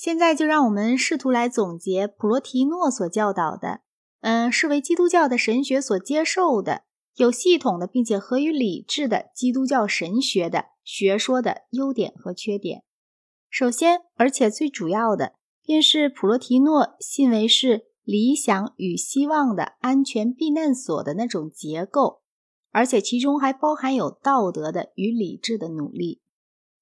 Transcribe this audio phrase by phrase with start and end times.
[0.00, 3.82] 现在就让我们试图来总结普罗提诺所教导的，
[4.22, 6.84] 嗯，视为基督教的神学所接受的、
[7.16, 12.82] 有系统的并且合于理智的基督教神学的学说的优点和缺点。
[13.50, 22.22] 首先，而且最主要的，便是普罗提诺信为是理想与希望的安全避难所的那种结构，
[22.70, 26.22] 而且其中还包含有道德的与理智的努力。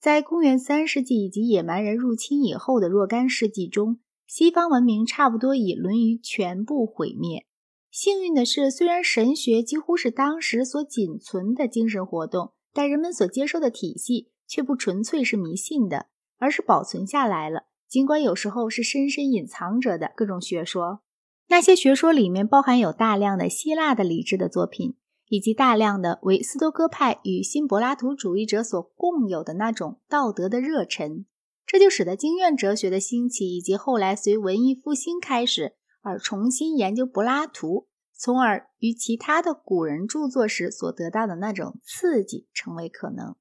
[0.00, 7.46] 在公元三世纪以及野蛮人入侵以后的若干世纪中，西方文明差不多已沦于全部毁灭。
[7.90, 16.06] 幸运的是，虽然神学几乎是当时所仅存的精神活动，但人们所接受的体系却不纯粹是迷信的，
[16.38, 17.62] 而是保存下来了。
[17.88, 21.00] 尽管有时候是深深隐藏着的各种学说，
[21.48, 24.94] 那些学说里面包含有大量的希腊的理智的作品。
[25.28, 31.26] 以及大量的为斯多哥派与新柏拉图主义者所共有的那种道德的热忱，
[31.66, 43.36] 这就使得经验哲学的兴起，以及后来随文艺复兴开始而重新研究柏拉图，从而与其他的古人著作时所得到的那种刺激成为可能。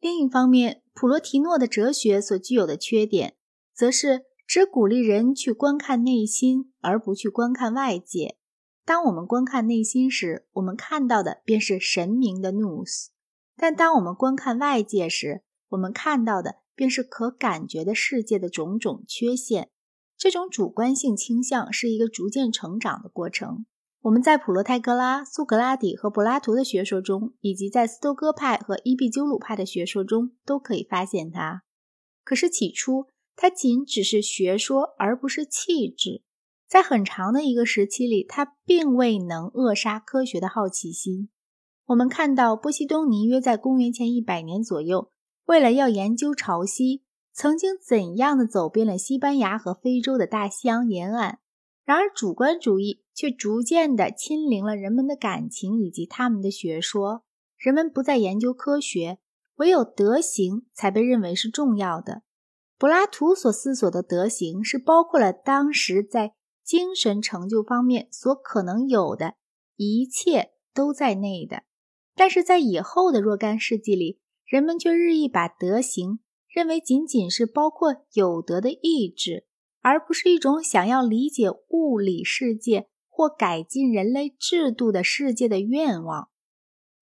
[0.00, 3.34] 另一方面，普罗提诺的哲学所具有的缺点，
[3.74, 8.37] 则是只鼓励人去观看内心，而不去观看外界。
[8.88, 13.10] 当我们观看内心时，我们看到的便是神明的 news；；
[13.54, 19.68] 但当我们观看外界时，我们看到的便是可感觉的世界的种种缺陷。
[20.16, 23.66] 这种主观性倾向是一个逐渐成长的过程。
[24.00, 31.64] 我们在普罗泰戈拉、苏格拉底和柏拉图的学说中，以及在斯多哥派和伊壁鸠鲁派的学说中，都可以发现它。
[32.24, 36.22] 可是起初，它仅只是学说，而不是气质。
[36.68, 41.30] 在很长的一个时期里，他并未能扼杀科学的好奇心。
[41.86, 45.10] 我们看到波西东尼约在公元前一百年左右，
[45.46, 47.00] 为了要研究潮汐，
[47.32, 51.38] 曾经怎样的走遍了西班牙和非洲的大西洋沿岸。
[51.86, 57.24] 然而，主观主义却逐渐地亲临了人们的感情以及他们的学说。
[57.56, 59.18] 人们不再研究科学，
[59.56, 62.22] 唯有德行才被认为是重要的。
[62.76, 66.34] 柏拉图所思索的德行，是包括了当时在
[66.68, 69.36] 精神成就方面所可能有的
[69.76, 71.62] 一切都在内的，
[72.14, 79.46] 但是在以后的若干世纪里，人们却日益把德行认为仅仅是包括有德的意志，
[79.80, 86.28] 而不是一种想要理解物理世界或改进人类制度的世界的愿望。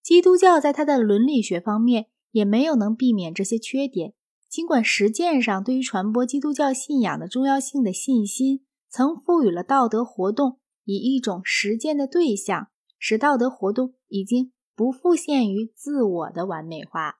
[0.00, 4.14] 基督教在它的伦理学方面也没有能避免这些缺点，
[4.48, 8.62] 尽管实践上对于传播基督教信仰的重要性的信心。
[8.96, 12.68] 曾赋予了道德活动以一种实践的对象，
[12.98, 17.18] 使道德活动已经不复限于自我的完美化。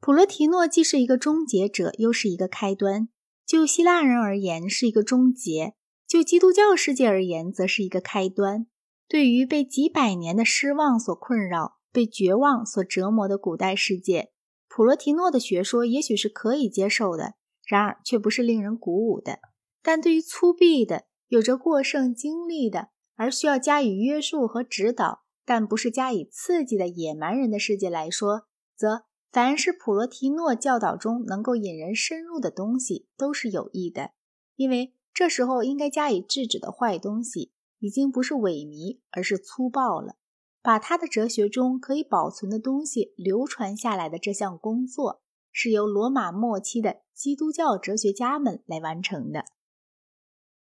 [0.00, 3.08] 普罗提诺既是一个终结者，又是一个开端。
[3.46, 5.74] 就希腊人而言，是一个终结；
[6.08, 8.66] 就基督教世界而言，则是一个开端。
[9.06, 14.32] 对于被几百年的失望所困扰、被绝望所折磨的古代世界，
[14.68, 17.34] 普罗提诺的学说也许是可以接受的，
[17.64, 19.38] 然而却不是令人鼓舞的。
[19.86, 34.10] 但对于粗鄙的、有着过剩经历的，而需要加以约束和指导，但不是加以刺激的野蛮人的世界来说，则凡是普罗提诺教导中能够引人深入的东西都是有益的，
[34.56, 40.16] 因为这时候应该加以制止的坏东西，已经不是萎靡，而是粗暴了。
[40.62, 45.22] 把他的哲学中可以保存的东西流传下来的这项工作，
[45.52, 49.44] 是由罗马末期的基督教哲学家们来完成的。